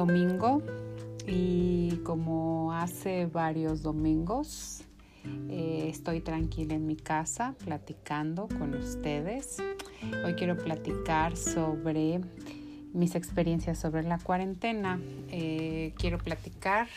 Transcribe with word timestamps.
domingo 0.00 0.62
y 1.26 2.00
como 2.04 2.72
hace 2.72 3.26
varios 3.26 3.82
domingos 3.82 4.82
eh, 5.50 5.88
estoy 5.90 6.22
tranquila 6.22 6.74
en 6.74 6.86
mi 6.86 6.96
casa 6.96 7.54
platicando 7.62 8.48
con 8.48 8.74
ustedes. 8.74 9.58
Hoy 10.24 10.32
quiero 10.36 10.56
platicar 10.56 11.36
sobre 11.36 12.22
mis 12.94 13.14
experiencias 13.14 13.78
sobre 13.78 14.02
la 14.02 14.16
cuarentena. 14.16 14.98
Eh, 15.28 15.92
quiero 15.98 16.16
platicar 16.16 16.88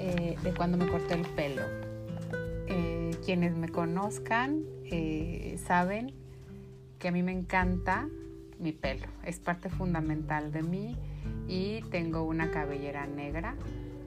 eh, 0.00 0.34
de 0.42 0.54
cuando 0.54 0.78
me 0.78 0.88
corté 0.88 1.14
el 1.14 1.26
pelo. 1.36 1.62
quienes 3.24 3.54
me 3.54 3.68
conozcan 3.68 4.64
saben 5.64 6.12
que 6.98 7.06
a 7.06 7.12
mí 7.12 7.22
me 7.22 7.30
encanta 7.30 8.08
mi 8.58 8.72
pelo. 8.72 9.06
Es 9.24 9.38
parte 9.38 9.68
fundamental 9.68 10.50
de 10.50 10.62
mí 10.64 10.96
y 11.48 11.82
tengo 11.90 12.22
una 12.22 12.50
cabellera 12.50 13.06
negra, 13.06 13.56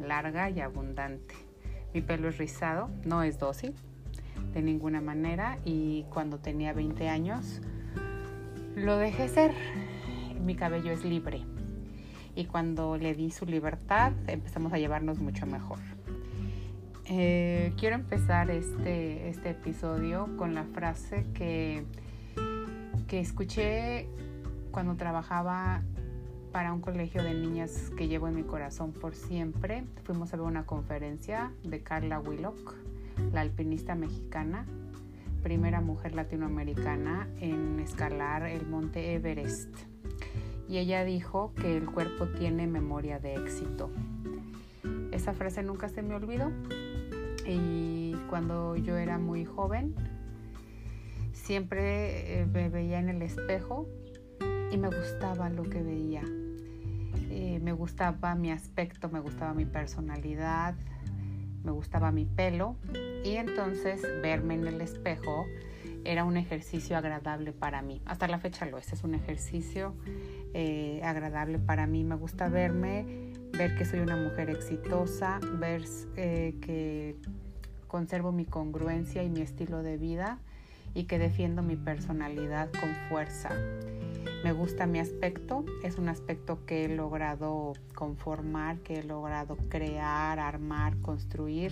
larga 0.02 0.50
y 0.50 0.62
abundante. 0.62 1.36
Mi 1.94 2.02
pelo 2.02 2.30
es 2.30 2.38
rizado, 2.38 2.90
no 3.06 3.24
es 3.24 3.40
dócil 3.40 3.74
de 4.54 4.62
ninguna 4.62 5.02
manera 5.02 5.60
y 5.64 6.06
cuando 6.10 6.40
tenía 6.40 6.74
20 6.74 7.08
años 7.10 7.62
lo 8.76 8.98
dejé 8.98 9.28
ser. 9.30 9.54
Mi 10.44 10.56
cabello 10.56 10.92
es 10.92 11.04
libre 11.04 11.42
y 12.36 12.46
cuando 12.46 12.98
le 12.98 13.16
di 13.16 13.32
su 13.32 13.46
libertad 13.46 14.12
empezamos 14.28 14.74
a 14.74 14.78
llevarnos 14.78 15.20
mucho 15.20 15.46
mejor. 15.46 15.80
Eh, 17.08 17.72
quiero 17.78 17.96
empezar 17.96 18.50
este, 18.50 19.30
este 19.30 19.52
episodio 19.52 20.36
con 20.38 20.56
la 20.56 20.66
frase 20.66 21.26
que, 21.34 21.86
que 23.08 23.20
escuché 23.20 24.08
cuando 24.72 24.96
trabajaba 24.96 25.84
para 26.56 26.72
un 26.72 26.80
colegio 26.80 27.22
de 27.22 27.34
niñas 27.34 27.92
que 27.98 28.08
llevo 28.08 28.30
en 28.30 28.36
mi 28.38 28.44
corazón 28.44 28.94
por 28.94 29.14
siempre. 29.14 29.84
Fuimos 30.06 30.34
a 30.34 30.38
ver 30.38 30.46
una 30.46 30.66
conferencia 30.66 31.52
de 31.66 31.84
Carla 31.84 32.18
Willock, 32.22 32.76
la 33.34 33.42
alpinista 33.42 33.94
mexicana, 33.94 34.66
primera 35.44 35.82
mujer 35.82 36.16
latinoamericana 36.16 37.28
en 37.42 37.82
escalar 37.82 38.44
el 38.44 38.66
monte 38.68 39.16
Everest. 39.16 39.68
Y 40.70 40.78
ella 40.78 41.04
dijo 41.04 41.54
que 41.56 41.76
el 41.76 41.92
cuerpo 41.92 42.30
tiene 42.30 42.68
memoria 42.68 43.20
de 43.20 43.36
éxito. 43.36 43.90
Esa 45.12 45.34
frase 45.34 45.62
nunca 45.62 45.90
se 45.90 46.04
me 46.04 46.16
olvidó. 46.16 46.54
Y 47.46 48.16
cuando 48.30 48.78
yo 48.78 48.96
era 48.96 49.18
muy 49.18 49.44
joven, 49.44 49.94
siempre 51.34 52.40
eh, 52.40 52.46
me 52.46 52.70
veía 52.70 53.00
en 53.00 53.10
el 53.10 53.22
espejo 53.24 53.90
y 54.72 54.78
me 54.78 54.88
gustaba 54.88 55.50
lo 55.50 55.64
que 55.64 55.84
veía. 55.84 56.24
Eh, 57.56 57.60
me 57.60 57.72
gustaba 57.72 58.36
mi 58.36 58.52
aspecto, 58.52 59.10
me 59.10 59.20
gustaba 59.20 59.54
mi 59.54 59.66
personalidad, 59.66 60.76
me 61.64 61.72
gustaba 61.72 62.12
mi 62.12 62.26
pelo 62.26 62.76
y 63.24 63.36
entonces 63.36 64.02
verme 64.22 64.56
en 64.56 64.68
el 64.68 64.82
espejo 64.82 65.46
era 66.04 66.26
un 66.26 66.38
ejercicio 66.38 66.98
agradable 66.98 67.54
para 67.54 67.82
mí. 67.82 68.02
Hasta 68.06 68.28
la 68.28 68.40
fecha 68.40 68.66
lo 68.66 68.78
es, 68.78 68.92
es 68.92 69.04
un 69.04 69.16
ejercicio 69.16 69.96
eh, 70.54 71.02
agradable 71.04 71.58
para 71.58 71.88
mí. 71.88 72.04
Me 72.04 72.16
gusta 72.16 72.50
verme, 72.50 73.32
ver 73.58 73.76
que 73.76 73.86
soy 73.86 74.02
una 74.02 74.18
mujer 74.18 74.50
exitosa, 74.50 75.40
ver 75.58 75.84
eh, 76.18 76.56
que 76.62 77.16
conservo 77.88 78.32
mi 78.32 78.46
congruencia 78.46 79.24
y 79.24 79.30
mi 79.30 79.42
estilo 79.42 79.82
de 79.82 79.98
vida 79.98 80.40
y 80.94 81.06
que 81.06 81.20
defiendo 81.20 81.64
mi 81.64 81.78
personalidad 81.78 82.70
con 82.72 82.90
fuerza. 83.10 83.50
Me 84.46 84.52
gusta 84.52 84.86
mi 84.86 85.00
aspecto, 85.00 85.66
es 85.82 85.98
un 85.98 86.08
aspecto 86.08 86.68
que 86.68 86.86
he 86.86 86.88
logrado 86.88 87.74
conformar, 87.96 88.78
que 88.78 89.00
he 89.00 89.04
logrado 89.04 89.58
crear, 89.70 90.38
armar, 90.38 90.98
construir 91.02 91.72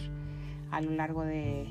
a 0.72 0.81
lo 0.81 0.89
largo 0.89 1.23
de, 1.23 1.67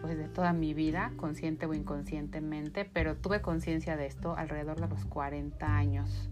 pues, 0.00 0.16
de 0.16 0.28
toda 0.28 0.54
mi 0.54 0.72
vida, 0.72 1.12
consciente 1.18 1.66
o 1.66 1.74
inconscientemente, 1.74 2.86
pero 2.86 3.16
tuve 3.16 3.42
conciencia 3.42 3.98
de 3.98 4.06
esto 4.06 4.34
alrededor 4.34 4.80
de 4.80 4.88
los 4.88 5.04
40 5.04 5.76
años. 5.76 6.30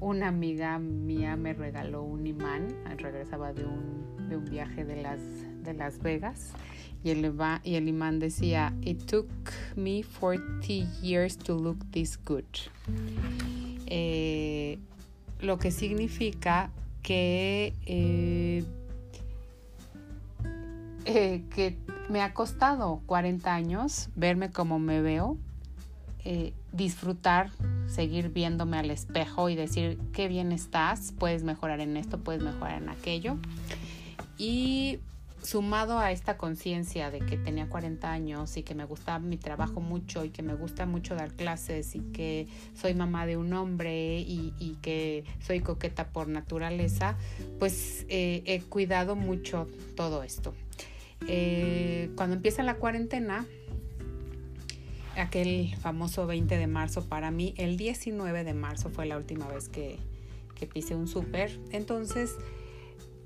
Una 0.00 0.28
amiga 0.28 0.78
mía 0.78 1.36
me 1.36 1.52
regaló 1.52 2.02
un 2.04 2.26
imán, 2.26 2.68
regresaba 2.96 3.52
de 3.52 3.66
un, 3.66 4.30
de 4.30 4.38
un 4.38 4.46
viaje 4.46 4.86
de 4.86 5.02
las, 5.02 5.20
de 5.62 5.74
Las 5.74 5.98
Vegas 5.98 6.54
y 7.04 7.10
el, 7.10 7.32
y 7.64 7.76
imán 7.76 8.18
decía, 8.18 8.74
It 8.82 9.04
took 9.06 9.28
me 9.76 10.02
40 10.02 10.66
years 11.02 11.36
to 11.38 11.56
look 11.56 11.78
this 11.92 12.18
good. 12.24 12.44
Eh, 13.86 14.78
lo 15.40 15.58
que 15.58 15.70
significa 15.70 16.70
que, 17.02 17.72
eh, 17.86 18.64
eh, 21.04 21.42
que 21.54 21.76
me 22.10 22.22
ha 22.22 22.34
costado 22.34 23.00
40 23.06 23.54
años 23.54 24.08
verme 24.16 24.50
como 24.50 24.78
me 24.78 25.00
veo, 25.00 25.36
disfrutar, 26.72 27.50
seguir 27.86 28.28
viéndome 28.28 28.76
al 28.76 28.90
espejo 28.90 29.48
y 29.48 29.56
decir, 29.56 29.98
qué 30.12 30.28
bien 30.28 30.52
estás, 30.52 31.14
puedes 31.18 31.42
mejorar 31.42 31.80
en 31.80 31.96
esto, 31.96 32.18
puedes 32.18 32.42
mejorar 32.42 32.82
en 32.82 32.90
aquello. 32.90 33.38
Y 34.36 34.98
sumado 35.42 35.98
a 35.98 36.12
esta 36.12 36.36
conciencia 36.36 37.10
de 37.10 37.20
que 37.20 37.36
tenía 37.36 37.68
40 37.68 38.10
años 38.10 38.56
y 38.56 38.62
que 38.62 38.74
me 38.74 38.84
gustaba 38.84 39.18
mi 39.18 39.36
trabajo 39.36 39.80
mucho 39.80 40.24
y 40.24 40.30
que 40.30 40.42
me 40.42 40.54
gusta 40.54 40.86
mucho 40.86 41.14
dar 41.14 41.32
clases 41.32 41.94
y 41.94 42.00
que 42.00 42.46
soy 42.74 42.94
mamá 42.94 43.26
de 43.26 43.36
un 43.36 43.52
hombre 43.52 44.20
y, 44.20 44.76
que 44.82 45.24
soy 45.40 45.60
coqueta 45.60 46.08
por 46.08 46.28
naturaleza, 46.28 47.16
pues 47.58 48.06
eh, 48.08 48.42
he 48.46 48.60
cuidado 48.62 49.16
mucho 49.16 49.66
todo 49.96 50.22
esto. 50.22 50.54
Eh, 51.26 52.10
cuando 52.16 52.36
empieza 52.36 52.62
la 52.62 52.74
cuarentena, 52.74 53.46
aquel 55.16 55.74
famoso 55.76 56.26
20 56.26 56.56
de 56.56 56.66
marzo 56.66 57.04
para 57.04 57.30
mí, 57.30 57.54
el 57.56 57.76
19 57.76 58.44
de 58.44 58.54
marzo 58.54 58.90
fue 58.90 59.06
la 59.06 59.16
última 59.16 59.48
vez 59.48 59.68
que, 59.68 59.98
que 60.54 60.66
pisé 60.66 60.94
un 60.94 61.08
súper, 61.08 61.58
entonces 61.72 62.36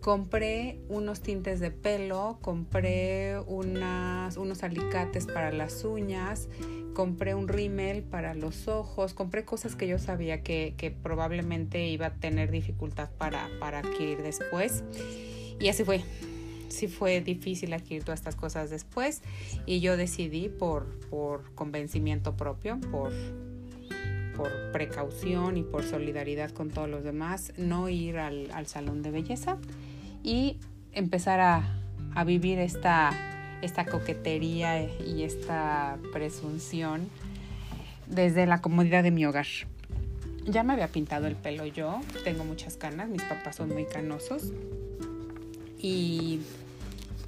compré 0.02 0.80
unos 0.88 1.20
tintes 1.20 1.60
de 1.60 1.70
pelo, 1.70 2.38
compré 2.42 3.38
unas, 3.46 4.36
unos 4.36 4.64
alicates 4.64 5.26
para 5.26 5.52
las 5.52 5.84
uñas, 5.84 6.48
compré 6.92 7.36
un 7.36 7.46
rímel 7.46 8.02
para 8.02 8.34
los 8.34 8.66
ojos, 8.66 9.14
compré 9.14 9.44
cosas 9.44 9.76
que 9.76 9.86
yo 9.86 9.98
sabía 10.00 10.42
que, 10.42 10.96
probablemente 11.04 11.86
iba 11.86 12.06
a 12.06 12.14
tener 12.14 12.50
dificultad 12.50 13.10
para, 13.16 13.48
para, 13.60 13.78
adquirir 13.78 14.22
después. 14.22 14.82
Y 15.60 15.68
así 15.68 15.84
fue. 15.84 16.02
Sí 16.68 16.88
fue 16.88 17.20
difícil 17.20 17.72
adquirir 17.72 18.02
todas 18.02 18.20
estas 18.20 18.34
cosas 18.34 18.70
después 18.70 19.20
y 19.66 19.80
yo 19.80 19.98
decidí 19.98 20.48
por, 20.48 20.86
por 21.10 21.54
convencimiento 21.54 22.34
propio, 22.34 22.80
por, 22.90 23.12
por 24.34 24.72
precaución 24.72 25.58
y 25.58 25.62
por 25.62 25.84
solidaridad 25.84 26.50
con 26.50 26.70
todos 26.70 26.88
los 26.88 27.04
demás, 27.04 27.52
no 27.58 27.90
ir 27.90 28.16
al, 28.16 28.50
al 28.52 28.66
salón 28.66 29.02
de 29.02 29.10
belleza 29.10 29.58
y 30.22 30.56
empezar 30.92 31.40
a, 31.40 31.78
vivir 32.26 32.58
esta, 32.58 33.10
esta 33.62 33.86
coquetería 33.86 34.84
y 34.84 35.22
esta 35.22 35.96
presunción 36.12 37.08
desde 38.06 38.46
la 38.46 38.60
comodidad 38.60 39.02
de 39.02 39.10
mi 39.10 39.24
hogar. 39.24 39.46
Ya 40.44 40.62
me 40.62 40.74
había 40.74 40.88
pintado 40.88 41.26
el 41.26 41.36
pelo 41.36 41.64
yo, 41.66 42.00
tengo 42.24 42.44
muchas 42.44 42.76
canas, 42.76 43.08
mis 43.08 43.22
papás 43.22 43.56
son 43.56 43.70
muy 43.70 43.86
canosos 43.86 44.52
y, 45.78 46.40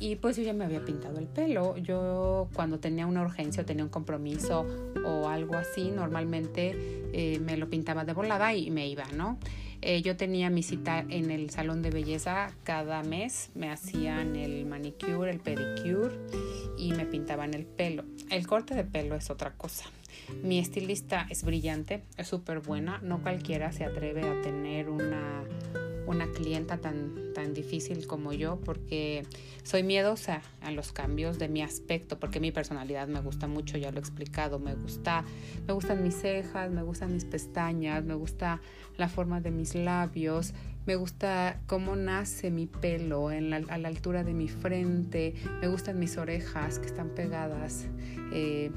y 0.01 0.17
pues 0.17 0.37
yo 0.37 0.43
ya 0.43 0.53
me 0.53 0.65
había 0.65 0.85
pintado 0.85 1.19
el 1.19 1.27
pelo. 1.27 1.77
Yo 1.79 2.49
cuando 2.55 2.79
tenía 2.79 3.07
una 3.07 3.23
urgencia 3.23 3.63
o 3.63 3.67
tenía 3.67 3.85
un 3.85 3.91
compromiso 3.91 4.67
o 5.05 5.29
algo 5.29 5.57
así, 5.57 5.91
normalmente 5.91 6.75
eh, 7.13 7.41
me 7.41 7.57
lo 7.57 7.69
pintaba 7.69 8.05
de 8.05 8.13
volada 8.13 8.55
y 8.55 8.71
me 8.71 8.87
iba, 8.87 9.05
¿no? 9.15 9.39
Eh, 9.87 10.01
yo 10.01 10.17
tenía 10.17 10.49
mi 10.49 10.63
cita 10.63 11.05
en 11.11 11.31
el 11.31 11.51
salón 11.51 11.83
de 11.83 11.91
belleza 11.91 12.51
cada 12.63 13.03
mes, 13.03 13.51
me 13.55 13.71
hacían 13.71 14.35
el 14.35 14.65
manicure, 14.65 15.31
el 15.31 15.41
pedicure 15.41 16.17
y 16.79 16.95
me 16.95 17.05
pintaban 17.05 17.53
el 17.53 17.67
pelo. 17.67 18.03
El 18.31 18.47
corte 18.47 18.75
de 18.75 18.85
pelo 18.85 19.15
es 19.15 19.29
otra 19.29 19.53
cosa. 19.53 19.85
Mi 20.43 20.59
estilista 20.59 21.27
es 21.29 21.45
brillante, 21.45 22.03
es 22.17 22.29
súper 22.29 22.61
buena, 22.61 22.99
no 23.03 23.23
cualquiera 23.23 23.73
se 23.73 23.85
atreve 23.85 24.27
a 24.27 24.41
tener 24.41 24.89
una 24.89 25.45
una 26.07 26.27
clienta 26.33 26.79
tan, 26.79 27.33
tan 27.35 27.55
difícil 27.55 28.07
como 28.07 28.33
yo 28.33 28.59
porque 28.65 29.25
soy 29.63 29.83
miedosa 29.83 30.43
a 30.61 30.71
los 30.71 30.93
cambios 30.93 31.39
de 31.39 31.49
mi 31.49 31.63
aspecto 31.63 32.19
porque 32.19 32.41
mi 32.41 32.53
personalidad 32.53 33.09
me 33.09 33.21
gusta 33.21 33.47
mucho, 33.47 33.79
ya 33.79 33.91
lo 33.91 33.99
he 33.99 34.01
explicado, 34.01 34.59
me 34.59 34.75
gusta, 34.75 35.25
me 35.67 35.73
gustan 35.73 36.03
mis 36.03 36.15
cejas, 36.15 36.71
me 36.71 36.83
gustan 36.83 37.13
mis 37.13 37.25
pestañas, 37.25 38.05
me 38.05 38.15
gusta 38.15 38.61
la 38.97 39.09
forma 39.09 39.41
de 39.41 39.51
mis 39.51 39.75
labios, 39.75 40.55
me 40.87 40.97
gusta 40.97 41.61
cómo 41.67 41.97
nace 41.97 42.51
mi 42.51 42.67
pelo 42.67 43.31
en 43.31 43.51
la, 43.51 43.57
a 43.69 43.79
la 43.79 43.89
altura 43.89 44.23
de 44.23 44.35
mi 44.35 44.49
frente, 44.49 45.35
me 45.61 45.69
gustan 45.69 45.99
mis 45.99 46.17
orejas 46.19 46.79
que 46.79 46.87
están 46.87 47.11
pegadas. 47.11 47.87
Eh, 48.33 48.71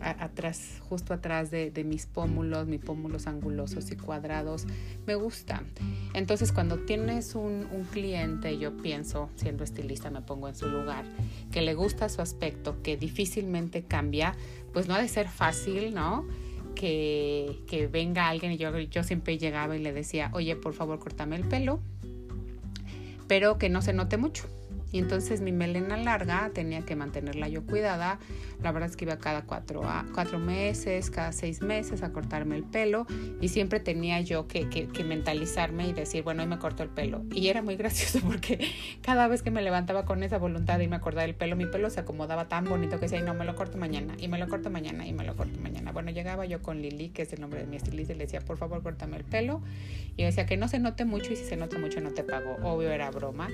atrás, 0.00 0.80
justo 0.88 1.14
atrás 1.14 1.50
de, 1.50 1.72
mis 1.84 2.06
pómulos, 2.06 2.66
mis 2.66 2.80
pómulos 2.80 3.26
angulosos 3.26 3.90
y 3.90 3.96
cuadrados, 3.96 4.66
me 5.06 5.14
gusta. 5.14 5.62
Entonces 6.14 6.52
cuando 6.52 6.78
tienes 6.78 7.34
un, 7.34 7.66
un, 7.72 7.84
cliente, 7.84 8.58
yo 8.58 8.76
pienso, 8.76 9.30
siendo 9.36 9.64
estilista 9.64 10.10
me 10.10 10.22
pongo 10.22 10.48
en 10.48 10.54
su 10.54 10.68
lugar, 10.68 11.04
que 11.50 11.62
le 11.62 11.74
gusta 11.74 12.08
su 12.08 12.22
aspecto, 12.22 12.82
que 12.82 12.96
difícilmente 12.96 13.82
cambia, 13.82 14.34
pues 14.72 14.88
no 14.88 14.94
ha 14.94 15.00
de 15.00 15.08
ser 15.08 15.28
fácil, 15.28 15.94
¿no? 15.94 16.26
Que, 16.74 17.60
que 17.66 17.88
venga 17.88 18.28
alguien 18.28 18.52
y 18.52 18.56
yo, 18.56 18.76
yo 18.78 19.02
siempre 19.02 19.38
llegaba 19.38 19.76
y 19.76 19.80
le 19.80 19.92
decía, 19.92 20.30
oye, 20.32 20.56
por 20.56 20.72
favor, 20.72 20.98
cortame 20.98 21.36
el 21.36 21.44
pelo, 21.44 21.80
pero 23.26 23.58
que 23.58 23.68
no 23.68 23.82
se 23.82 23.92
note 23.92 24.16
mucho 24.16 24.48
y 24.92 24.98
entonces 24.98 25.40
mi 25.40 25.52
melena 25.52 25.96
larga 25.96 26.50
tenía 26.52 26.82
que 26.82 26.96
mantenerla 26.96 27.48
yo 27.48 27.64
cuidada. 27.64 28.18
La 28.62 28.72
verdad 28.72 28.90
es 28.90 28.96
que 28.96 29.04
iba 29.04 29.18
cada 29.18 29.42
cuatro, 29.42 29.82
cuatro 30.14 30.38
meses, 30.38 31.10
cada 31.10 31.32
seis 31.32 31.62
meses 31.62 32.02
a 32.02 32.12
cortarme 32.12 32.56
el 32.56 32.64
pelo. 32.64 33.06
Y 33.40 33.48
siempre 33.48 33.80
tenía 33.80 34.20
yo 34.20 34.48
que, 34.48 34.68
que, 34.68 35.04
mentalizarme 35.04 35.88
y 35.88 35.92
decir, 35.92 36.22
bueno, 36.22 36.42
hoy 36.42 36.48
me 36.48 36.58
corto 36.58 36.82
el 36.82 36.88
pelo. 36.88 37.22
Y 37.32 37.48
era 37.48 37.62
muy 37.62 37.76
gracioso 37.80 38.20
porque 38.26 38.58
cada 39.02 39.28
vez 39.28 39.42
que 39.42 39.50
me 39.50 39.62
levantaba 39.62 40.04
con 40.04 40.22
esa 40.22 40.38
voluntad 40.38 40.78
de 40.78 40.84
irme 40.84 40.96
a 40.96 41.00
cortar 41.00 41.28
el 41.28 41.34
pelo, 41.34 41.56
mi 41.56 41.66
pelo 41.66 41.88
se 41.90 42.00
acomodaba 42.00 42.48
tan 42.48 42.64
bonito 42.64 42.96
que 42.96 43.06
decía, 43.06 43.22
no, 43.22 43.34
me 43.34 43.44
lo 43.44 43.54
corto 43.54 43.78
mañana, 43.78 44.14
y 44.18 44.28
me 44.28 44.38
lo 44.38 44.48
corto 44.48 44.70
mañana, 44.70 45.06
y 45.06 45.12
me 45.12 45.24
lo 45.24 45.36
corto 45.36 45.58
mañana. 45.60 45.92
Bueno, 45.92 46.10
llegaba 46.10 46.46
yo 46.46 46.62
con 46.62 46.82
Lili, 46.82 47.10
que 47.10 47.22
es 47.22 47.32
el 47.32 47.40
nombre 47.40 47.60
de 47.60 47.66
mi 47.66 47.76
estilista, 47.76 48.12
y 48.12 48.16
le 48.16 48.24
decía, 48.24 48.40
por 48.40 48.56
favor, 48.56 48.82
córtame 48.82 49.16
el 49.16 49.24
pelo. 49.24 49.62
Y 50.16 50.24
decía 50.24 50.46
que 50.46 50.56
no 50.56 50.68
se 50.68 50.78
note 50.78 51.04
mucho, 51.04 51.32
y 51.32 51.36
si 51.36 51.44
se 51.44 51.56
nota 51.56 51.78
mucho, 51.78 52.00
no 52.00 52.12
te 52.12 52.24
pago. 52.24 52.56
Obvio, 52.62 52.90
era 52.90 53.10
broma. 53.10 53.48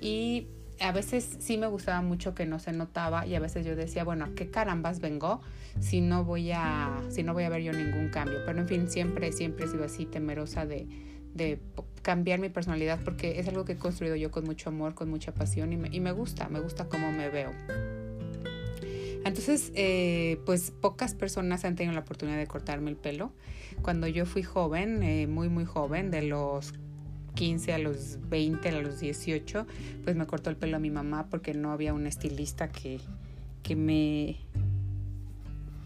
Y 0.00 0.48
a 0.80 0.92
veces 0.92 1.36
sí 1.40 1.56
me 1.56 1.66
gustaba 1.66 2.02
mucho 2.02 2.34
que 2.34 2.46
no 2.46 2.58
se 2.58 2.72
notaba 2.72 3.26
y 3.26 3.34
a 3.34 3.40
veces 3.40 3.64
yo 3.64 3.76
decía, 3.76 4.04
bueno, 4.04 4.24
¿a 4.24 4.34
qué 4.34 4.50
carambas 4.50 5.00
vengo 5.00 5.40
si 5.80 6.00
no 6.00 6.24
voy 6.24 6.50
a, 6.52 7.00
si 7.08 7.22
no 7.22 7.32
voy 7.32 7.44
a 7.44 7.48
ver 7.48 7.62
yo 7.62 7.72
ningún 7.72 8.08
cambio? 8.10 8.38
Pero 8.44 8.60
en 8.60 8.68
fin, 8.68 8.88
siempre, 8.88 9.32
siempre 9.32 9.66
he 9.66 9.68
sido 9.68 9.84
así 9.84 10.06
temerosa 10.06 10.66
de, 10.66 10.86
de 11.34 11.60
cambiar 12.02 12.40
mi 12.40 12.48
personalidad 12.48 13.00
porque 13.04 13.38
es 13.38 13.48
algo 13.48 13.64
que 13.64 13.72
he 13.72 13.76
construido 13.76 14.16
yo 14.16 14.30
con 14.30 14.44
mucho 14.44 14.68
amor, 14.68 14.94
con 14.94 15.10
mucha 15.10 15.32
pasión 15.32 15.72
y 15.72 15.76
me, 15.76 15.88
y 15.90 16.00
me 16.00 16.12
gusta, 16.12 16.48
me 16.48 16.60
gusta 16.60 16.88
cómo 16.88 17.10
me 17.12 17.28
veo. 17.28 17.52
Entonces, 19.24 19.72
eh, 19.74 20.38
pues 20.44 20.70
pocas 20.70 21.14
personas 21.14 21.64
han 21.64 21.76
tenido 21.76 21.94
la 21.94 22.00
oportunidad 22.00 22.36
de 22.36 22.46
cortarme 22.46 22.90
el 22.90 22.96
pelo. 22.96 23.32
Cuando 23.80 24.06
yo 24.06 24.26
fui 24.26 24.42
joven, 24.42 25.02
eh, 25.02 25.26
muy, 25.26 25.48
muy 25.48 25.64
joven, 25.64 26.10
de 26.10 26.22
los 26.22 26.74
15 27.34 27.72
a 27.72 27.78
los 27.78 28.18
20, 28.28 28.68
a 28.68 28.80
los 28.80 29.00
18, 29.00 29.66
pues 30.04 30.16
me 30.16 30.26
cortó 30.26 30.50
el 30.50 30.56
pelo 30.56 30.76
a 30.76 30.80
mi 30.80 30.90
mamá 30.90 31.26
porque 31.30 31.54
no 31.54 31.72
había 31.72 31.94
un 31.94 32.06
estilista 32.06 32.70
que, 32.70 33.00
que 33.62 33.76
me 33.76 34.36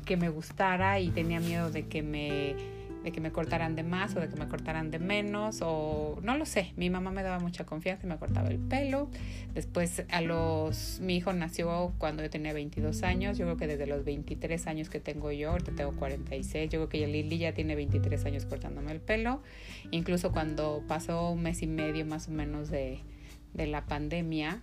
que 0.05 0.17
me 0.17 0.31
gustara 0.31 1.01
y 1.01 1.11
tenía 1.11 1.39
miedo 1.39 1.71
de 1.71 1.87
que 1.87 2.03
me 2.03 2.78
de 3.09 3.13
que 3.13 3.21
me 3.23 3.33
cortaran 3.33 3.75
de 3.75 3.83
más 3.83 4.15
o 4.17 4.21
de 4.21 4.29
que 4.29 4.37
me 4.37 4.47
cortaran 4.49 4.91
de 4.91 4.99
menos 4.99 5.61
o 5.63 6.19
no 6.23 6.37
lo 6.37 6.45
sé. 6.45 6.73
Mi 6.77 6.91
mamá 6.91 7.11
me 7.11 7.23
daba 7.23 7.39
mucha 7.39 7.65
confianza 7.65 8.07
y 8.07 8.11
me 8.11 8.19
cortaba 8.19 8.49
el 8.49 8.59
pelo. 8.59 9.09
Después 9.55 10.05
a 10.11 10.21
los 10.21 11.01
mi 11.01 11.17
hijo 11.17 11.33
nació 11.33 11.95
cuando 11.99 12.23
yo 12.23 12.29
tenía 12.29 12.53
22 12.53 13.03
años. 13.03 13.39
Yo 13.39 13.47
creo 13.47 13.57
que 13.57 13.67
desde 13.67 13.87
los 13.87 14.05
23 14.05 14.67
años 14.67 14.91
que 14.91 15.01
tengo 15.01 15.33
yo, 15.33 15.51
ahorita 15.51 15.73
tengo 15.73 15.93
46. 15.93 16.71
Yo 16.71 16.81
creo 16.81 16.89
que 16.91 17.07
Lili 17.07 17.39
ya 17.39 17.53
tiene 17.53 17.75
23 17.75 18.25
años 18.27 18.45
cortándome 18.45 18.93
el 18.93 19.01
pelo. 19.01 19.43
Incluso 19.91 20.31
cuando 20.31 20.85
pasó 20.87 21.31
un 21.31 21.43
mes 21.43 21.63
y 21.63 21.67
medio 21.67 22.05
más 22.05 22.29
o 22.29 22.33
menos 22.33 22.71
de, 22.71 23.01
de 23.55 23.67
la 23.67 23.87
pandemia, 23.87 24.61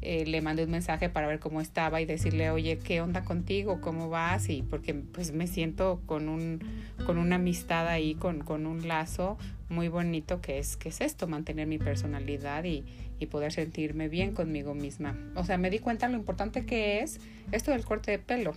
eh, 0.00 0.24
le 0.26 0.40
mandé 0.40 0.64
un 0.64 0.70
mensaje 0.70 1.08
para 1.08 1.26
ver 1.26 1.40
cómo 1.40 1.60
estaba 1.60 2.00
y 2.00 2.04
decirle, 2.04 2.50
oye, 2.50 2.78
¿qué 2.78 3.00
onda 3.00 3.24
contigo? 3.24 3.80
¿Cómo 3.80 4.08
vas? 4.08 4.48
Y 4.48 4.62
porque 4.62 4.94
pues 4.94 5.32
me 5.32 5.46
siento 5.46 6.00
con, 6.06 6.28
un, 6.28 6.60
con 7.04 7.18
una 7.18 7.36
amistad 7.36 7.88
ahí, 7.88 8.14
con, 8.14 8.40
con 8.40 8.66
un 8.66 8.86
lazo 8.86 9.38
muy 9.68 9.88
bonito 9.88 10.40
que 10.40 10.58
es, 10.58 10.76
que 10.76 10.88
es 10.88 11.00
esto, 11.00 11.26
mantener 11.26 11.66
mi 11.66 11.78
personalidad 11.78 12.64
y, 12.64 12.84
y 13.18 13.26
poder 13.26 13.52
sentirme 13.52 14.08
bien 14.08 14.32
conmigo 14.32 14.74
misma. 14.74 15.16
O 15.34 15.44
sea, 15.44 15.58
me 15.58 15.70
di 15.70 15.78
cuenta 15.78 16.08
lo 16.08 16.16
importante 16.16 16.64
que 16.64 17.00
es 17.00 17.20
esto 17.52 17.72
del 17.72 17.84
corte 17.84 18.12
de 18.12 18.18
pelo. 18.18 18.54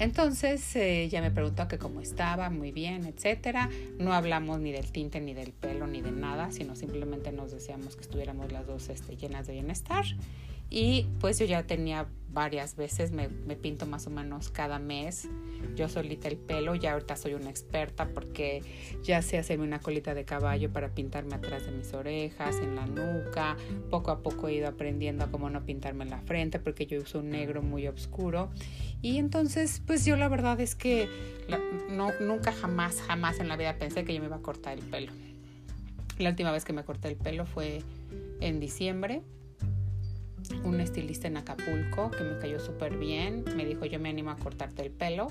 Entonces 0.00 0.74
eh, 0.76 1.10
ya 1.10 1.20
me 1.20 1.30
preguntó 1.30 1.68
que 1.68 1.76
cómo 1.78 2.00
estaba, 2.00 2.48
muy 2.48 2.72
bien, 2.72 3.04
etcétera. 3.04 3.68
No 3.98 4.14
hablamos 4.14 4.58
ni 4.58 4.72
del 4.72 4.90
tinte, 4.90 5.20
ni 5.20 5.34
del 5.34 5.52
pelo, 5.52 5.86
ni 5.86 6.00
de 6.00 6.10
nada, 6.10 6.50
sino 6.52 6.74
simplemente 6.74 7.32
nos 7.32 7.52
deseamos 7.52 7.96
que 7.96 8.02
estuviéramos 8.02 8.50
las 8.50 8.66
dos 8.66 8.88
este, 8.88 9.16
llenas 9.16 9.46
de 9.46 9.52
bienestar. 9.52 10.06
Y 10.70 11.08
pues 11.18 11.38
yo 11.38 11.46
ya 11.46 11.66
tenía 11.66 12.06
varias 12.32 12.76
veces, 12.76 13.10
me, 13.10 13.28
pinto 13.28 13.86
más 13.86 14.06
o 14.06 14.10
menos 14.10 14.50
cada 14.50 14.78
mes 14.78 15.28
yo 15.76 15.88
solita 15.88 16.28
el 16.28 16.36
pelo, 16.36 16.74
ya 16.74 16.92
ahorita 16.92 17.16
soy 17.16 17.34
una 17.34 17.50
experta 17.50 18.08
porque 18.08 18.62
ya 19.02 19.20
sé 19.20 19.36
hacerme 19.36 19.64
una 19.64 19.80
colita 19.80 20.14
de 20.14 20.24
caballo 20.24 20.72
para 20.72 20.94
pintarme 20.94 21.34
atrás 21.34 21.66
de 21.66 21.72
mis 21.72 21.92
orejas, 21.92 22.56
en 22.56 22.76
la 22.76 22.86
nuca, 22.86 23.56
poco 23.90 24.10
a 24.10 24.22
poco 24.22 24.48
he 24.48 24.54
ido 24.54 24.68
aprendiendo 24.68 25.24
a 25.24 25.30
cómo 25.30 25.50
no 25.50 25.64
pintarme 25.64 26.04
en 26.04 26.10
la 26.10 26.20
frente 26.20 26.60
porque 26.60 26.86
yo 26.86 27.00
uso 27.00 27.18
un 27.18 27.30
negro 27.30 27.62
muy 27.62 27.86
oscuro 27.88 28.50
y 29.02 29.18
entonces 29.18 29.82
pues 29.86 30.04
yo 30.04 30.16
la 30.16 30.28
verdad 30.28 30.60
es 30.60 30.74
que 30.74 31.08
no, 31.90 32.10
nunca 32.20 32.52
jamás, 32.52 33.02
jamás 33.02 33.38
en 33.40 33.48
la 33.48 33.56
vida 33.56 33.76
pensé 33.78 34.04
que 34.04 34.14
yo 34.14 34.20
me 34.20 34.26
iba 34.26 34.36
a 34.36 34.42
cortar 34.42 34.78
el 34.78 34.84
pelo. 34.84 35.12
La 36.18 36.30
última 36.30 36.52
vez 36.52 36.64
que 36.64 36.72
me 36.72 36.84
corté 36.84 37.08
el 37.08 37.16
pelo 37.16 37.44
fue 37.44 37.82
en 38.40 38.60
diciembre 38.60 39.22
un 40.64 40.80
estilista 40.80 41.28
en 41.28 41.36
Acapulco 41.36 42.10
que 42.10 42.24
me 42.24 42.38
cayó 42.38 42.60
súper 42.60 42.96
bien. 42.96 43.44
Me 43.56 43.64
dijo, 43.64 43.84
yo 43.84 43.98
me 43.98 44.08
animo 44.08 44.30
a 44.30 44.36
cortarte 44.36 44.82
el 44.82 44.90
pelo. 44.90 45.28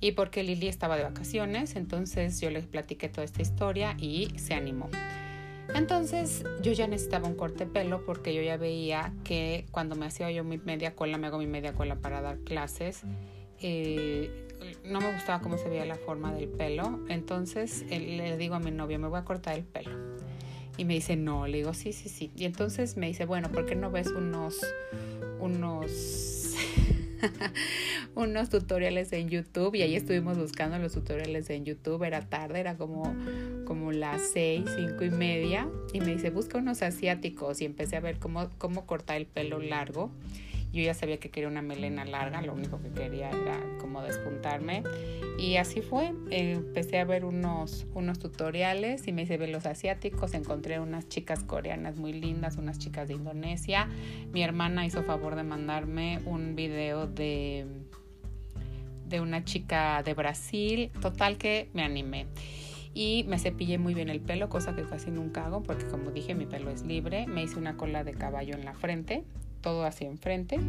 Y 0.00 0.12
porque 0.12 0.42
Lili 0.42 0.68
estaba 0.68 0.96
de 0.96 1.04
vacaciones, 1.04 1.76
entonces 1.76 2.40
yo 2.40 2.50
le 2.50 2.62
platiqué 2.62 3.08
toda 3.08 3.24
esta 3.24 3.42
historia 3.42 3.96
y 3.98 4.28
se 4.36 4.54
animó. 4.54 4.90
Entonces 5.74 6.44
yo 6.60 6.72
ya 6.72 6.86
necesitaba 6.86 7.26
un 7.26 7.36
corte 7.36 7.64
de 7.64 7.70
pelo 7.70 8.04
porque 8.04 8.34
yo 8.34 8.42
ya 8.42 8.56
veía 8.56 9.12
que 9.24 9.66
cuando 9.70 9.96
me 9.96 10.06
hacía 10.06 10.30
yo 10.30 10.44
mi 10.44 10.58
media 10.58 10.94
cola, 10.94 11.16
me 11.16 11.28
hago 11.28 11.38
mi 11.38 11.46
media 11.46 11.72
cola 11.72 11.96
para 11.96 12.20
dar 12.20 12.38
clases, 12.40 13.02
eh, 13.60 14.30
no 14.84 15.00
me 15.00 15.12
gustaba 15.12 15.40
cómo 15.40 15.56
se 15.56 15.68
veía 15.68 15.84
la 15.84 15.96
forma 15.96 16.32
del 16.34 16.48
pelo. 16.48 17.00
Entonces 17.08 17.84
le 17.88 18.36
digo 18.36 18.54
a 18.54 18.60
mi 18.60 18.70
novio, 18.70 18.98
me 18.98 19.08
voy 19.08 19.18
a 19.18 19.24
cortar 19.24 19.56
el 19.56 19.64
pelo. 19.64 20.13
Y 20.76 20.84
me 20.84 20.94
dice, 20.94 21.16
no, 21.16 21.46
le 21.46 21.58
digo, 21.58 21.74
sí, 21.74 21.92
sí, 21.92 22.08
sí. 22.08 22.32
Y 22.36 22.44
entonces 22.44 22.96
me 22.96 23.06
dice, 23.06 23.26
bueno, 23.26 23.50
¿por 23.50 23.64
qué 23.66 23.76
no 23.76 23.90
ves 23.90 24.08
unos, 24.08 24.60
unos, 25.38 26.54
unos 28.16 28.48
tutoriales 28.50 29.12
en 29.12 29.28
YouTube? 29.28 29.76
Y 29.76 29.82
ahí 29.82 29.94
estuvimos 29.94 30.36
buscando 30.36 30.78
los 30.78 30.92
tutoriales 30.92 31.48
en 31.50 31.64
YouTube. 31.64 32.02
Era 32.02 32.22
tarde, 32.22 32.58
era 32.58 32.76
como, 32.76 33.14
como 33.66 33.92
las 33.92 34.20
seis, 34.32 34.64
cinco 34.76 35.04
y 35.04 35.10
media. 35.10 35.68
Y 35.92 36.00
me 36.00 36.14
dice, 36.14 36.30
busca 36.30 36.58
unos 36.58 36.82
asiáticos. 36.82 37.60
Y 37.60 37.66
empecé 37.66 37.96
a 37.96 38.00
ver 38.00 38.18
cómo, 38.18 38.50
cómo 38.58 38.84
cortar 38.84 39.16
el 39.16 39.26
pelo 39.26 39.60
largo. 39.60 40.10
Yo 40.74 40.82
ya 40.82 40.92
sabía 40.92 41.18
que 41.18 41.30
quería 41.30 41.48
una 41.48 41.62
melena 41.62 42.04
larga, 42.04 42.42
lo 42.42 42.52
único 42.52 42.82
que 42.82 42.90
quería 42.90 43.30
era 43.30 43.60
como 43.78 44.02
despuntarme. 44.02 44.82
Y 45.38 45.54
así 45.54 45.82
fue. 45.82 46.12
empecé 46.30 46.98
a 46.98 47.04
ver 47.04 47.24
unos, 47.24 47.86
unos 47.94 48.18
tutoriales 48.18 49.06
y 49.06 49.12
me 49.12 49.22
hice 49.22 49.36
ver 49.36 49.50
los 49.50 49.66
asiáticos. 49.66 50.34
Encontré 50.34 50.80
unas 50.80 51.08
chicas 51.08 51.44
coreanas 51.44 51.96
muy 51.96 52.12
lindas, 52.12 52.56
unas 52.56 52.80
chicas 52.80 53.06
de 53.06 53.14
Indonesia. 53.14 53.88
Mi 54.32 54.42
hermana 54.42 54.84
hizo 54.84 55.04
favor 55.04 55.36
de 55.36 55.44
mandarme 55.44 56.18
un 56.26 56.56
video 56.56 57.06
de, 57.06 57.66
de 59.06 59.20
una 59.20 59.44
chica 59.44 60.02
de 60.02 60.12
Brasil. 60.14 60.90
Total 61.00 61.38
que 61.38 61.70
me 61.72 61.84
animé 61.84 62.26
y 62.94 63.24
me 63.28 63.38
cepillé 63.38 63.78
muy 63.78 63.94
bien 63.94 64.08
el 64.08 64.20
pelo, 64.20 64.48
cosa 64.48 64.74
que 64.74 64.82
casi 64.82 65.12
nunca 65.12 65.46
hago 65.46 65.62
porque 65.62 65.86
como 65.86 66.10
dije 66.10 66.34
mi 66.34 66.46
pelo 66.46 66.72
es 66.72 66.82
libre. 66.84 67.28
Me 67.28 67.44
hice 67.44 67.60
una 67.60 67.76
cola 67.76 68.02
de 68.02 68.14
caballo 68.14 68.54
en 68.54 68.64
la 68.64 68.74
frente 68.74 69.22
todo 69.64 69.86
hacia 69.86 70.06
enfrente 70.06 70.60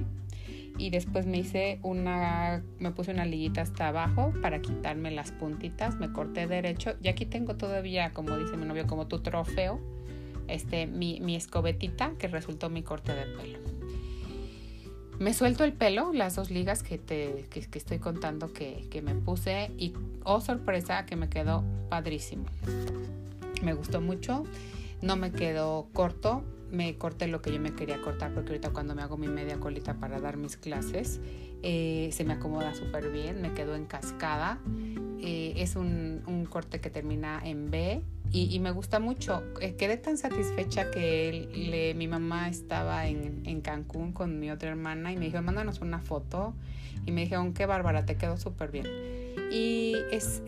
y 0.78 0.90
después 0.90 1.26
me 1.26 1.38
hice 1.38 1.80
una, 1.84 2.64
me 2.80 2.92
puse 2.92 3.12
una 3.12 3.26
liguita 3.26 3.62
hasta 3.62 3.90
abajo 3.90 4.34
para 4.42 4.62
quitarme 4.62 5.12
las 5.12 5.32
puntitas, 5.32 5.98
me 5.98 6.12
corté 6.12 6.48
derecho 6.48 6.96
y 7.02 7.10
aquí 7.10 7.26
tengo 7.26 7.56
todavía, 7.56 8.12
como 8.14 8.38
dice 8.38 8.56
mi 8.56 8.66
novio, 8.66 8.88
como 8.88 9.08
tu 9.08 9.20
trofeo, 9.20 9.80
este, 10.48 10.88
mi, 10.88 11.20
mi 11.20 11.36
escobetita 11.36 12.14
que 12.18 12.28
resultó 12.30 12.70
mi 12.70 12.84
corte 12.84 13.14
de 13.14 13.26
pelo. 13.26 13.60
Me 15.20 15.34
suelto 15.34 15.64
el 15.64 15.74
pelo, 15.74 16.12
las 16.14 16.36
dos 16.36 16.52
ligas 16.52 16.84
que, 16.84 16.98
te, 16.98 17.46
que, 17.50 17.66
estoy 17.78 18.00
contando 18.00 18.52
que, 18.52 18.86
que, 18.90 19.02
me 19.02 19.16
puse 19.16 19.72
y, 19.78 19.94
oh 20.24 20.42
sorpresa, 20.42 21.06
que 21.06 21.16
me 21.16 21.30
quedó 21.30 21.64
padrísimo. 21.90 22.46
Me 23.62 23.74
gustó 23.74 24.02
mucho, 24.02 24.44
no 25.02 25.16
me 25.16 25.32
quedó 25.32 25.88
corto, 25.94 26.44
me 26.72 26.98
corté 26.98 27.28
lo 27.28 27.42
que 27.42 27.52
yo 27.52 27.60
me 27.60 27.74
quería 27.74 28.02
cortar 28.02 28.34
porque 28.34 28.50
ahorita 28.50 28.72
cuando 28.72 28.96
me 28.96 29.02
hago 29.02 29.18
mi 29.18 29.28
media 29.28 29.60
colita 29.60 29.96
para 29.96 30.20
dar 30.20 30.38
mis 30.38 30.58
clases 30.58 31.20
eh, 31.68 32.10
se 32.12 32.24
me 32.24 32.34
acomoda 32.34 32.76
súper 32.76 33.10
bien, 33.10 33.42
me 33.42 33.54
quedó 33.54 33.76
en 33.76 33.86
cascada. 33.86 34.60
Eh, 35.20 35.54
es 35.58 35.76
un, 35.76 36.22
un, 36.28 36.46
corte 36.46 36.80
que 36.80 36.92
termina 36.92 37.42
en 37.44 37.72
B 37.72 38.04
y, 38.32 38.60
me 38.60 38.70
gusta 38.70 39.00
mucho. 39.00 39.44
Eh, 39.62 39.74
quedé 39.76 39.98
tan 39.98 40.20
satisfecha 40.20 40.92
que 40.92 41.94
mi 41.98 42.08
mamá 42.08 42.50
estaba 42.50 43.08
en, 43.08 43.42
en, 43.46 43.62
Cancún 43.62 44.12
con 44.12 44.40
mi 44.40 44.52
otra 44.52 44.70
hermana 44.70 45.12
y 45.12 45.18
me 45.18 45.26
dijo, 45.26 45.42
mándanos 45.42 45.82
una 45.82 46.00
foto. 46.00 46.54
Y 47.08 47.12
me 47.12 47.22
dijeron, 47.22 47.54
qué 47.54 47.66
bárbara, 47.66 48.06
te 48.06 48.16
quedó 48.16 48.38
súper 48.38 48.70
bien. 48.70 48.86
Y 49.52 49.96
es... 50.12 50.44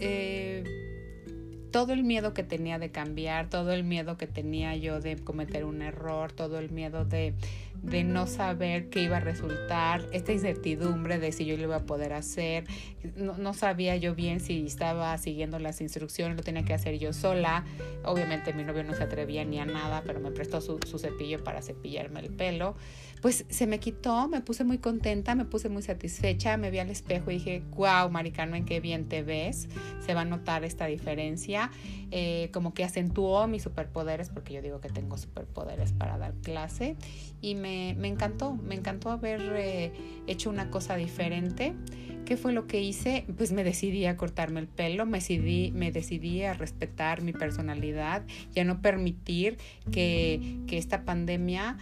Todo 1.77 1.93
el 1.93 2.03
miedo 2.03 2.33
que 2.33 2.41
tenía 2.41 2.79
de 2.79 2.89
cambiar, 2.89 3.51
todo 3.51 3.71
el 3.71 3.83
miedo 3.83 4.17
que 4.17 4.25
tenía 4.25 4.75
yo 4.75 4.99
de 4.99 5.15
cometer 5.15 5.63
un 5.63 5.83
error, 5.83 6.31
todo 6.31 6.57
el 6.57 6.71
miedo 6.71 7.05
de, 7.05 7.35
de 7.83 8.03
no 8.03 8.27
saber 8.27 8.89
qué 8.89 9.01
iba 9.03 9.17
a 9.17 9.19
resultar, 9.19 10.05
esta 10.11 10.33
incertidumbre 10.33 11.19
de 11.19 11.31
si 11.31 11.45
yo 11.45 11.55
lo 11.57 11.63
iba 11.63 11.77
a 11.77 11.85
poder 11.85 12.13
hacer, 12.13 12.65
no, 13.15 13.37
no, 13.37 13.53
sabía 13.53 13.95
yo 13.95 14.15
bien 14.15 14.39
si 14.39 14.65
estaba 14.65 15.17
siguiendo 15.17 15.59
las 15.59 15.79
instrucciones, 15.81 16.35
lo 16.35 16.43
tenía 16.43 16.63
que 16.63 16.73
hacer 16.73 16.99
yo 16.99 17.13
sola, 17.13 17.65
obviamente 18.03 18.53
mi 18.53 18.63
novio 18.63 18.83
no 18.83 18.93
se 18.93 19.03
atrevía 19.03 19.45
ni 19.45 19.59
a 19.59 19.65
nada, 19.65 20.03
pero 20.05 20.19
me 20.19 20.31
prestó 20.31 20.61
su, 20.61 20.79
su 20.85 20.99
cepillo 20.99 21.43
para 21.43 21.61
cepillarme 21.61 22.19
el 22.19 22.29
pelo, 22.29 22.75
pues 23.21 23.45
se 23.49 23.67
me 23.67 23.79
quitó, 23.79 24.27
me 24.27 24.41
puse 24.41 24.63
muy 24.63 24.77
contenta, 24.77 25.35
me 25.35 25.45
puse 25.45 25.69
muy 25.69 25.81
satisfecha, 25.81 26.57
me 26.57 26.69
vi 26.69 26.79
al 26.79 26.89
espejo 26.89 27.31
y 27.31 27.35
dije, 27.35 27.63
wow, 27.75 28.09
Maricano, 28.09 28.55
en 28.55 28.65
qué 28.65 28.79
bien 28.79 29.07
te 29.07 29.23
ves, 29.23 29.69
se 30.05 30.13
va 30.13 30.21
a 30.21 30.25
notar 30.25 30.63
esta 30.63 30.85
diferencia, 30.85 31.71
eh, 32.11 32.49
como 32.53 32.73
que 32.73 32.83
acentuó 32.83 33.47
mis 33.47 33.63
superpoderes, 33.63 34.29
porque 34.29 34.53
yo 34.53 34.61
digo 34.61 34.81
que 34.81 34.89
tengo 34.89 35.17
superpoderes 35.17 35.93
para 35.93 36.17
dar 36.17 36.33
clase, 36.35 36.95
y 37.41 37.55
me, 37.55 37.66
me 37.97 38.07
encantó, 38.07 38.55
me 38.55 38.75
encantó 38.75 39.09
haber 39.09 39.41
eh, 39.55 39.91
hecho 40.27 40.49
una 40.49 40.69
cosa 40.69 40.95
diferente. 40.95 41.73
¿Qué 42.25 42.35
fue 42.35 42.51
lo 42.51 42.67
que 42.67 42.81
hice? 42.81 43.25
Pues 43.37 43.51
me 43.51 43.63
decidí 43.63 44.05
a 44.05 44.17
cortarme 44.17 44.59
el 44.59 44.67
pelo, 44.67 45.05
me 45.05 45.19
decidí, 45.19 45.71
me 45.71 45.91
decidí 45.91 46.43
a 46.43 46.53
respetar 46.53 47.21
mi 47.21 47.31
personalidad 47.31 48.23
y 48.53 48.59
a 48.59 48.65
no 48.65 48.81
permitir 48.81 49.57
que, 49.91 50.57
que 50.67 50.77
esta 50.77 51.03
pandemia 51.05 51.77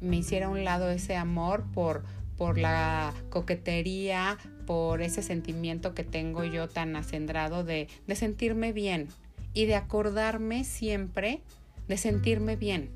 me 0.00 0.16
hiciera 0.16 0.46
a 0.46 0.50
un 0.50 0.64
lado 0.64 0.90
ese 0.90 1.14
amor 1.14 1.64
por, 1.72 2.04
por 2.36 2.58
la 2.58 3.14
coquetería, 3.30 4.36
por 4.66 5.00
ese 5.00 5.22
sentimiento 5.22 5.94
que 5.94 6.02
tengo 6.02 6.44
yo 6.44 6.68
tan 6.68 6.96
acendrado 6.96 7.62
de, 7.62 7.88
de 8.06 8.16
sentirme 8.16 8.72
bien 8.72 9.06
y 9.54 9.66
de 9.66 9.76
acordarme 9.76 10.64
siempre 10.64 11.40
de 11.88 11.96
sentirme 11.96 12.56
bien, 12.56 12.90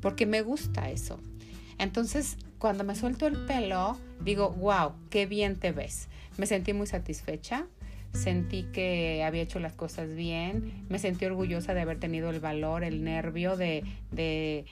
porque 0.00 0.26
me 0.26 0.42
gusta 0.42 0.90
eso. 0.90 1.20
Entonces, 1.82 2.36
cuando 2.60 2.84
me 2.84 2.94
suelto 2.94 3.26
el 3.26 3.36
pelo, 3.44 3.98
digo, 4.24 4.50
wow, 4.50 4.92
qué 5.10 5.26
bien 5.26 5.56
te 5.56 5.72
ves. 5.72 6.08
Me 6.38 6.46
sentí 6.46 6.72
muy 6.72 6.86
satisfecha, 6.86 7.66
sentí 8.12 8.68
que 8.72 9.24
había 9.24 9.42
hecho 9.42 9.58
las 9.58 9.72
cosas 9.72 10.14
bien, 10.14 10.86
me 10.88 11.00
sentí 11.00 11.24
orgullosa 11.24 11.74
de 11.74 11.80
haber 11.80 11.98
tenido 11.98 12.30
el 12.30 12.38
valor, 12.38 12.84
el 12.84 13.02
nervio 13.02 13.56
de, 13.56 13.82
de, 14.12 14.64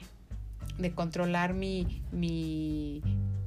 controlar 0.95 1.53
mi, 1.53 2.01
mi, 2.13 3.01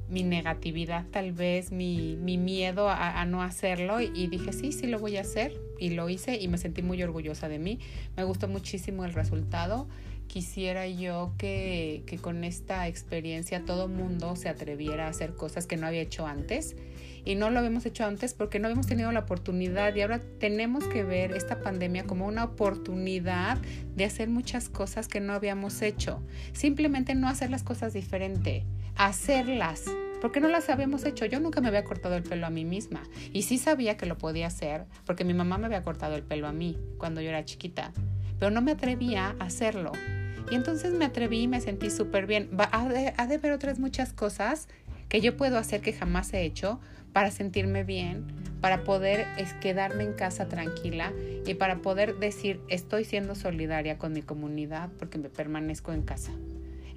negatividad, 0.09 1.07
tal 1.07 1.31
vez 1.31 1.71
mi, 1.71 2.17
mi 2.17 2.37
miedo 2.37 2.87
a, 2.87 3.25
no 3.25 3.41
hacerlo 3.41 3.99
y, 3.99 4.27
dije, 4.27 4.53
sí, 4.53 4.73
sí 4.73 4.85
lo 4.85 4.99
voy 4.99 5.17
a 5.17 5.21
hacer 5.21 5.59
y 5.79 5.89
lo 5.89 6.07
hice 6.07 6.39
y 6.39 6.47
me 6.49 6.59
sentí 6.59 6.83
muy 6.83 7.01
orgullosa 7.01 7.49
de 7.49 7.57
mí. 7.57 7.79
Me 8.15 8.25
gustó 8.25 8.47
muchísimo 8.47 9.05
el 9.05 9.13
resultado. 9.13 9.87
Quisiera 10.27 10.87
yo 10.87 11.33
que, 11.37 12.03
con 12.21 12.43
esta 12.43 12.87
experiencia 12.87 13.63
todo 13.63 13.87
mundo 13.87 14.35
se 14.35 14.49
atreviera 14.49 15.07
a 15.07 15.09
hacer 15.09 15.35
cosas 15.35 15.65
que 15.67 15.77
no 15.77 15.87
había 15.87 16.01
hecho 16.01 16.27
antes 16.27 16.75
y 17.25 17.35
no 17.35 17.49
lo 17.49 17.59
habíamos 17.59 17.85
hecho 17.85 18.05
antes 18.05 18.33
porque 18.33 18.59
no 18.59 18.67
habíamos 18.67 18.85
tenido 18.85 19.11
la 19.11 19.21
oportunidad 19.21 19.95
y 19.95 20.01
ahora 20.01 20.19
tenemos 20.39 20.83
que 20.85 21.03
ver 21.03 21.31
esta 21.31 21.61
pandemia 21.61 22.05
como 22.05 22.27
una 22.27 22.43
oportunidad 22.43 23.57
de 23.95 24.05
hacer 24.05 24.29
muchas 24.29 24.69
cosas 24.69 25.07
que 25.07 25.19
no 25.19 25.33
habíamos 25.33 25.81
hecho. 25.81 26.21
Simplemente 26.53 27.15
no 27.15 27.27
hacer 27.27 27.49
las 27.49 27.63
cosas 27.63 27.93
diferente, 27.93 28.63
hacerlas. 28.95 29.85
Porque 30.21 30.39
no 30.39 30.47
las 30.47 30.69
habíamos 30.69 31.05
hecho. 31.05 31.25
Yo 31.25 31.39
nunca 31.39 31.61
me 31.61 31.67
había 31.67 31.83
cortado 31.83 32.15
el 32.15 32.23
pelo 32.23 32.47
a 32.47 32.49
mí 32.49 32.65
misma. 32.65 33.03
Y 33.31 33.43
sí 33.43 33.57
sabía 33.57 33.97
que 33.97 34.05
lo 34.05 34.17
podía 34.17 34.47
hacer 34.47 34.85
porque 35.05 35.23
mi 35.23 35.33
mamá 35.33 35.57
me 35.57 35.65
había 35.65 35.83
cortado 35.83 36.15
el 36.15 36.23
pelo 36.23 36.47
a 36.47 36.53
mí 36.53 36.77
cuando 36.97 37.21
yo 37.21 37.29
era 37.29 37.45
chiquita. 37.45 37.91
Pero 38.39 38.49
no 38.49 38.61
me 38.61 38.71
atrevía 38.71 39.35
a 39.39 39.45
hacerlo. 39.45 39.91
Y 40.51 40.55
entonces 40.55 40.93
me 40.93 41.05
atreví 41.05 41.41
y 41.41 41.47
me 41.47 41.61
sentí 41.61 41.89
súper 41.89 42.27
bien. 42.27 42.49
Ha 42.71 42.87
de, 42.87 43.13
ha 43.17 43.23
haber 43.23 43.51
otras 43.51 43.79
muchas 43.79 44.13
cosas 44.13 44.67
que 45.09 45.21
yo 45.21 45.37
puedo 45.37 45.57
hacer 45.57 45.81
que 45.81 45.93
jamás 45.93 46.33
he 46.33 46.43
hecho 46.43 46.79
para 47.13 47.31
sentirme 47.31 47.83
bien, 47.83 48.25
para 48.61 48.83
poder 48.83 49.25
quedarme 49.61 50.03
en 50.03 50.13
casa 50.13 50.47
tranquila 50.47 51.13
y 51.45 51.53
para 51.53 51.77
poder 51.77 52.17
decir 52.17 52.59
estoy 52.67 53.05
siendo 53.05 53.35
solidaria 53.35 53.97
con 53.97 54.11
mi 54.13 54.21
comunidad 54.21 54.89
porque 54.99 55.17
me 55.17 55.29
permanezco 55.29 55.93
en 55.93 56.01
casa. 56.01 56.31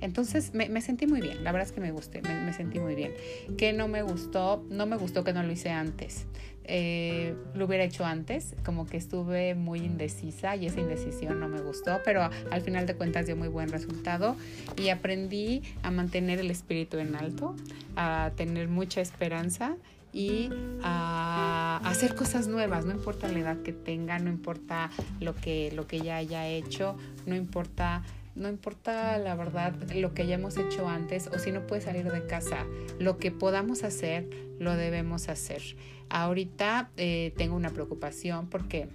Entonces 0.01 0.55
me, 0.55 0.81
sentí 0.81 1.07
muy 1.07 1.21
bien, 1.21 1.43
la 1.43 1.51
verdad 1.51 1.69
es 1.69 1.73
que 1.73 1.81
me 1.81 1.91
gusté, 1.91 2.23
me, 2.23 2.53
sentí 2.53 2.79
muy 2.79 2.95
bien. 2.95 3.13
¿Qué 3.57 3.73
no 3.73 3.89
me 3.89 4.03
gustó? 4.03 4.65
No 4.71 4.87
me 4.87 4.97
gustó 4.97 5.25
que 5.25 5.33
no 5.33 5.43
lo 5.43 5.51
hice 5.51 5.71
antes. 5.71 6.27
Eh, 6.71 7.35
lo 7.55 7.65
hubiera 7.65 7.83
hecho 7.83 8.05
antes, 8.05 8.55
como 8.63 8.85
que 8.85 8.99
estuve 8.99 9.55
muy 9.55 9.81
indecisa 9.81 10.55
y 10.55 10.67
esa 10.67 10.81
indecisión 10.81 11.41
no 11.41 11.49
me 11.49 11.63
gustó, 11.63 12.01
pero 12.05 12.29
al 12.51 12.61
final 12.61 12.87
de 12.87 12.95
cuentas 12.95 13.25
dio 13.25 13.37
muy 13.37 13.49
buen 13.49 13.71
resultado 13.71 14.37
y 14.77 14.91
aprendí 14.91 15.63
a 15.83 15.91
mantener 15.91 16.41
el 16.41 16.51
espíritu 16.51 16.99
en 16.99 17.17
alto, 17.17 17.57
a 17.97 18.33
tener 18.37 18.69
mucha 18.69 19.01
esperanza 19.01 19.77
y 20.13 20.51
a 20.83 21.81
hacer 21.85 22.15
cosas 22.15 22.49
nuevas, 22.49 22.85
no 22.85 22.93
importa 22.93 23.29
la 23.29 23.39
edad 23.39 23.63
que 23.63 23.73
tenga, 23.73 24.19
no 24.19 24.29
importa 24.29 24.91
lo 25.21 25.35
que, 25.35 25.73
lo 25.73 25.87
que 25.87 26.01
ya 26.01 26.17
haya 26.17 26.49
hecho, 26.49 26.97
no 27.25 27.35
importa 27.35 28.03
no 28.35 28.49
importa 28.49 29.19
la 29.19 29.35
verdad 29.35 29.75
lo 29.95 30.15
que 30.15 30.23
hayamos 30.23 30.57
hecho 30.59 30.89
antes 30.89 31.27
o 31.27 31.39
si 31.41 31.51
no 31.51 31.67
puedes 31.67 31.85
salir 31.85 32.11
de 32.11 32.25
casa, 32.27 32.67
lo 33.01 33.19
que 33.19 33.33
podamos 33.33 33.83
hacer, 33.83 34.29
lo 34.59 34.77
debemos 34.77 35.29
hacer. 35.29 35.63
Ahorita 36.09 36.91
eh, 36.97 37.33
tengo 37.37 37.57
una 37.57 37.71
preocupación 37.71 38.49
porque 38.49 38.89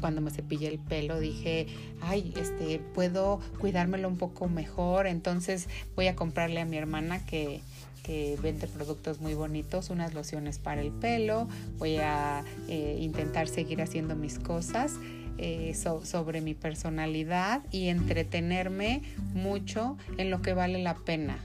cuando 0.00 0.20
me 0.20 0.30
cepillé 0.30 0.68
el 0.68 0.78
pelo 0.78 1.18
dije, 1.18 1.66
ay, 2.00 2.34
este, 2.36 2.80
puedo 2.94 3.40
cuidármelo 3.58 4.08
un 4.08 4.18
poco 4.18 4.48
mejor, 4.48 5.06
entonces 5.06 5.68
voy 5.94 6.08
a 6.08 6.16
comprarle 6.16 6.60
a 6.60 6.64
mi 6.64 6.76
hermana 6.76 7.24
que, 7.24 7.60
que 8.02 8.38
vende 8.42 8.66
productos 8.66 9.20
muy 9.20 9.34
bonitos, 9.34 9.90
unas 9.90 10.14
lociones 10.14 10.58
para 10.58 10.80
el 10.80 10.92
pelo, 10.92 11.48
voy 11.78 11.96
a 11.96 12.44
eh, 12.68 12.98
intentar 13.00 13.48
seguir 13.48 13.82
haciendo 13.82 14.14
mis 14.14 14.38
cosas 14.38 14.92
eh, 15.38 15.74
sobre 15.74 16.40
mi 16.40 16.54
personalidad 16.54 17.62
y 17.70 17.88
entretenerme 17.88 19.02
mucho 19.34 19.96
en 20.18 20.30
lo 20.30 20.42
que 20.42 20.54
vale 20.54 20.82
la 20.82 20.94
pena, 20.94 21.38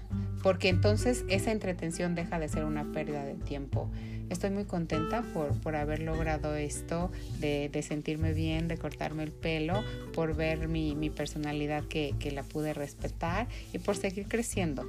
porque 0.43 0.69
entonces 0.69 1.25
esa 1.27 1.51
entretención 1.51 2.15
deja 2.15 2.39
de 2.39 2.47
ser 2.47 2.65
una 2.65 2.91
pérdida 2.91 3.23
de 3.23 3.35
tiempo. 3.35 3.89
Estoy 4.29 4.49
muy 4.49 4.63
contenta 4.63 5.23
por, 5.33 5.59
por 5.59 5.75
haber 5.75 5.99
logrado 5.99 6.55
esto, 6.55 7.11
de, 7.39 7.69
sentirme 7.85 8.31
bien, 8.31 8.69
de 8.69 8.77
cortarme 8.77 9.23
el 9.23 9.31
pelo, 9.31 9.83
por 10.13 10.35
ver 10.37 10.69
mi, 10.69 10.95
mi 10.95 11.09
personalidad 11.09 11.83
que, 11.83 12.15
que 12.17 12.31
la 12.31 12.43
pude 12.43 12.73
respetar 12.73 13.49
y 13.73 13.79
por 13.79 13.97
seguir 13.97 14.29
creciendo. 14.29 14.85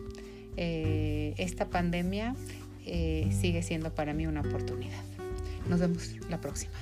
Eh, 0.56 1.34
esta 1.38 1.70
pandemia 1.70 2.36
eh, 2.84 3.30
sigue 3.40 3.62
siendo 3.62 3.94
para 3.94 4.12
mí 4.12 4.26
una 4.26 4.40
oportunidad. 4.40 5.02
Nos 5.68 5.80
vemos 5.80 6.14
la 6.28 6.40
próxima. 6.40 6.74